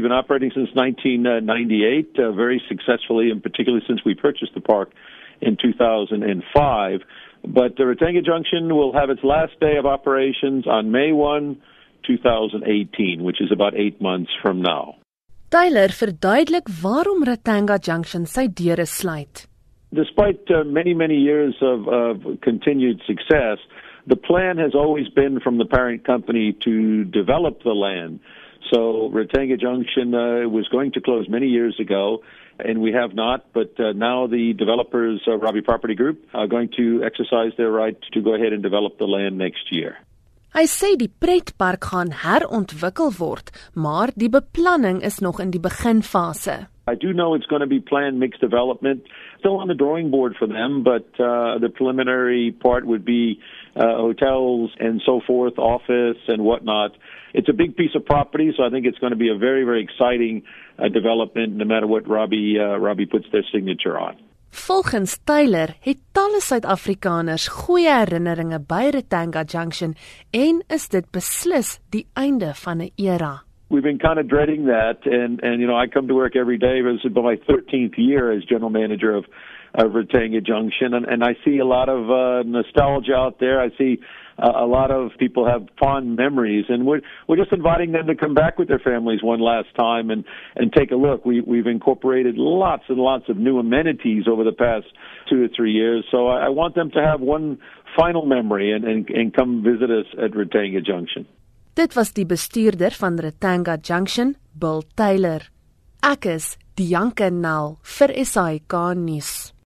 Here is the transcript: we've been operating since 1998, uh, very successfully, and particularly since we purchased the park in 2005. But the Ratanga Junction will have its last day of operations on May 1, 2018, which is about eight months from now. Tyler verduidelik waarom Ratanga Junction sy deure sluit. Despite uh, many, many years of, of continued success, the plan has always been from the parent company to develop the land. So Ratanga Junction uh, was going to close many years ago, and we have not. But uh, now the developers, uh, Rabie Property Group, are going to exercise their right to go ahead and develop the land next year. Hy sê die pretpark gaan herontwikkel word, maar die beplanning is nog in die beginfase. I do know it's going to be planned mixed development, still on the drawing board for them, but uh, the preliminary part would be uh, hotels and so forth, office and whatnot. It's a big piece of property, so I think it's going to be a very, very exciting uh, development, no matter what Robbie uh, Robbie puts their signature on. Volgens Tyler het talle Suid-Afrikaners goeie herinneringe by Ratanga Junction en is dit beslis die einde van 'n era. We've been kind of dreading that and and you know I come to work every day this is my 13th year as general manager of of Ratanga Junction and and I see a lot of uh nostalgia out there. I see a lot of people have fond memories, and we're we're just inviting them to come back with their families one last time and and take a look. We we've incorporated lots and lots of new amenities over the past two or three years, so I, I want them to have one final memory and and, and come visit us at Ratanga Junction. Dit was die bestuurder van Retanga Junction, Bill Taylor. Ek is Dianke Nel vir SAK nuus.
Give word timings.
we've 0.00 0.08
been 0.08 0.16
operating 0.16 0.50
since 0.54 0.70
1998, 0.72 2.16
uh, 2.18 2.32
very 2.32 2.62
successfully, 2.68 3.30
and 3.30 3.42
particularly 3.42 3.84
since 3.86 4.00
we 4.02 4.14
purchased 4.14 4.54
the 4.54 4.60
park 4.62 4.90
in 5.42 5.58
2005. 5.60 7.00
But 7.44 7.76
the 7.76 7.82
Ratanga 7.84 8.24
Junction 8.24 8.74
will 8.74 8.94
have 8.94 9.10
its 9.10 9.22
last 9.22 9.52
day 9.60 9.76
of 9.76 9.84
operations 9.84 10.66
on 10.66 10.90
May 10.90 11.12
1, 11.12 11.60
2018, 12.06 13.22
which 13.22 13.42
is 13.42 13.52
about 13.52 13.74
eight 13.76 14.00
months 14.00 14.30
from 14.42 14.62
now. 14.62 14.96
Tyler 15.50 15.88
verduidelik 15.88 16.66
waarom 16.82 17.22
Ratanga 17.24 17.78
Junction 17.78 18.24
sy 18.24 18.46
deure 18.46 18.86
sluit. 18.86 19.46
Despite 19.92 20.50
uh, 20.50 20.64
many, 20.64 20.94
many 20.94 21.16
years 21.16 21.54
of, 21.60 21.88
of 21.88 22.40
continued 22.40 23.02
success, 23.06 23.58
the 24.06 24.16
plan 24.16 24.56
has 24.56 24.74
always 24.74 25.08
been 25.08 25.40
from 25.40 25.58
the 25.58 25.66
parent 25.66 26.06
company 26.06 26.56
to 26.64 27.04
develop 27.04 27.62
the 27.64 27.74
land. 27.74 28.20
So 28.68 29.10
Ratanga 29.12 29.58
Junction 29.58 30.14
uh, 30.14 30.48
was 30.48 30.68
going 30.68 30.92
to 30.92 31.00
close 31.00 31.28
many 31.28 31.46
years 31.46 31.78
ago, 31.80 32.22
and 32.58 32.80
we 32.80 32.92
have 32.92 33.14
not. 33.14 33.52
But 33.52 33.78
uh, 33.80 33.92
now 33.92 34.26
the 34.26 34.52
developers, 34.52 35.22
uh, 35.26 35.38
Rabie 35.38 35.64
Property 35.64 35.94
Group, 35.94 36.26
are 36.34 36.46
going 36.46 36.68
to 36.76 37.02
exercise 37.04 37.52
their 37.56 37.70
right 37.70 37.96
to 38.12 38.20
go 38.20 38.34
ahead 38.34 38.52
and 38.52 38.62
develop 38.62 38.98
the 38.98 39.06
land 39.06 39.38
next 39.38 39.72
year. 39.72 39.96
Hy 40.50 40.64
sê 40.66 40.96
die 40.98 41.06
pretpark 41.22 41.84
gaan 41.92 42.08
herontwikkel 42.24 43.12
word, 43.20 43.52
maar 43.78 44.10
die 44.18 44.28
beplanning 44.28 44.98
is 45.06 45.20
nog 45.22 45.38
in 45.38 45.52
die 45.54 45.62
beginfase. 45.62 46.66
I 46.90 46.96
do 46.96 47.12
know 47.12 47.34
it's 47.34 47.46
going 47.46 47.60
to 47.60 47.68
be 47.68 47.80
planned 47.80 48.18
mixed 48.18 48.40
development, 48.40 49.04
still 49.38 49.58
on 49.58 49.68
the 49.68 49.74
drawing 49.74 50.10
board 50.10 50.34
for 50.38 50.48
them, 50.48 50.82
but 50.82 51.06
uh, 51.20 51.58
the 51.64 51.70
preliminary 51.72 52.50
part 52.50 52.84
would 52.84 53.04
be 53.04 53.40
uh, 53.76 53.80
hotels 54.06 54.70
and 54.80 55.00
so 55.06 55.20
forth, 55.24 55.56
office 55.56 56.20
and 56.26 56.42
whatnot. 56.42 56.90
It's 57.32 57.48
a 57.48 57.52
big 57.52 57.76
piece 57.76 57.94
of 57.94 58.04
property, 58.04 58.52
so 58.56 58.64
I 58.64 58.70
think 58.70 58.86
it's 58.86 58.98
going 58.98 59.12
to 59.12 59.22
be 59.26 59.30
a 59.30 59.38
very, 59.38 59.62
very 59.62 59.82
exciting 59.84 60.42
uh, 60.78 60.88
development, 60.88 61.54
no 61.54 61.64
matter 61.64 61.86
what 61.86 62.08
Robbie 62.08 62.58
uh, 62.58 62.76
Robbie 62.78 63.06
puts 63.06 63.26
their 63.30 63.44
signature 63.52 63.96
on. 63.98 64.16
Volgens 64.50 65.18
Tyler 65.24 65.76
het 65.80 66.00
talle 66.12 66.40
Suid-Afrikaners 66.42 67.46
goeie 67.54 67.92
herinneringe 68.00 68.58
by 68.58 68.88
Ratanga 68.96 69.44
Junction 69.46 69.94
en 70.34 70.58
is 70.66 70.88
dit 70.90 71.06
beslis 71.14 71.78
die 71.94 72.06
einde 72.18 72.50
van 72.64 72.82
'n 72.82 72.90
era. 72.96 73.49
We've 73.70 73.82
been 73.82 73.98
kind 73.98 74.18
of 74.18 74.28
dreading 74.28 74.66
that 74.66 74.98
and 75.04 75.40
and 75.42 75.60
you 75.60 75.66
know 75.66 75.76
I 75.76 75.86
come 75.86 76.08
to 76.08 76.14
work 76.14 76.36
every 76.36 76.58
day 76.58 76.82
this 76.82 77.04
is 77.04 77.14
my 77.14 77.36
13th 77.48 77.96
year 77.96 78.32
as 78.32 78.44
general 78.44 78.70
manager 78.70 79.14
of 79.14 79.24
of 79.74 79.92
Ratanga 79.92 80.44
Junction 80.44 80.92
and 80.94 81.06
and 81.06 81.22
I 81.22 81.34
see 81.44 81.58
a 81.58 81.64
lot 81.64 81.88
of 81.88 82.10
uh 82.10 82.42
nostalgia 82.42 83.14
out 83.14 83.38
there. 83.38 83.60
I 83.60 83.68
see 83.78 84.00
a 84.42 84.66
lot 84.66 84.90
of 84.90 85.10
people 85.18 85.46
have 85.46 85.68
fond 85.78 86.16
memories, 86.16 86.64
and 86.68 86.86
we're 86.86 87.00
we're 87.26 87.36
just 87.36 87.52
inviting 87.52 87.92
them 87.92 88.06
to 88.06 88.14
come 88.14 88.34
back 88.34 88.58
with 88.58 88.68
their 88.68 88.78
families 88.78 89.22
one 89.22 89.40
last 89.40 89.68
time 89.78 90.10
and 90.10 90.24
and 90.56 90.72
take 90.72 90.90
a 90.90 90.96
look. 90.96 91.24
We 91.24 91.40
we've 91.40 91.66
incorporated 91.66 92.36
lots 92.36 92.84
and 92.88 92.98
lots 92.98 93.28
of 93.28 93.36
new 93.36 93.58
amenities 93.58 94.24
over 94.28 94.44
the 94.44 94.52
past 94.52 94.86
two 95.28 95.44
or 95.44 95.48
three 95.54 95.72
years, 95.72 96.04
so 96.10 96.28
I, 96.28 96.46
I 96.46 96.48
want 96.48 96.74
them 96.74 96.90
to 96.92 97.02
have 97.02 97.20
one 97.20 97.58
final 97.96 98.24
memory 98.24 98.72
and 98.72 98.84
and, 98.84 99.08
and 99.10 99.34
come 99.34 99.62
visit 99.62 99.90
us 99.90 100.06
at 100.22 100.32
Ratanga 100.32 100.84
Junction. 100.84 101.26
Dit 101.74 101.94
was 101.94 102.10
die 102.12 102.26
bestuurder 102.26 102.90
van 102.98 103.18
Retanga 103.22 103.76
Junction, 103.82 104.34
Bill 104.52 104.82
Taylor. 104.94 105.44
Ek 106.02 106.26
is 106.26 106.56
Dianke 106.74 107.30
Nel 107.30 107.76
vir 107.98 108.14
SAK 108.26 108.74
nuus. 108.98 109.52